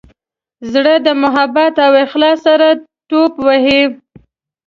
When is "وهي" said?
3.45-3.81